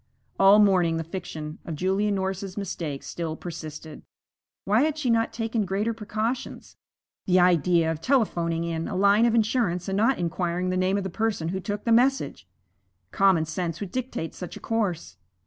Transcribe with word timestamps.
All 0.39 0.57
morning 0.57 0.97
the 0.97 1.03
fiction 1.03 1.59
of 1.63 1.75
Julia 1.75 2.09
Norris's 2.09 2.57
mistake 2.57 3.03
still 3.03 3.35
persisted. 3.35 4.01
Why 4.65 4.81
had 4.81 4.97
she 4.97 5.11
not 5.11 5.31
taken 5.31 5.63
greater 5.63 5.93
precautions? 5.93 6.75
The 7.27 7.39
idea 7.39 7.91
of 7.91 8.01
telephoning 8.01 8.63
in 8.63 8.87
a 8.87 8.95
line 8.95 9.27
of 9.27 9.35
insurance 9.35 9.87
and 9.87 9.97
not 9.97 10.17
inquiring 10.17 10.71
the 10.71 10.75
name 10.75 10.97
of 10.97 11.03
the 11.03 11.11
person 11.11 11.49
who 11.49 11.59
took 11.59 11.83
the 11.83 11.91
message! 11.91 12.47
Common 13.11 13.45
sense 13.45 13.79
would 13.79 13.91
dictate 13.91 14.33
such 14.33 14.57
a 14.57 14.59
course. 14.59 15.17